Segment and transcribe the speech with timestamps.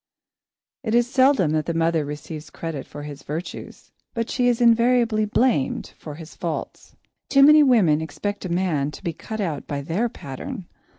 [0.81, 5.25] It is seldom that the mother receives credit for his virtues, but she is invariably
[5.25, 6.95] blamed for his faults.
[7.29, 10.65] Too many women expect a man to be cut out by their pattern.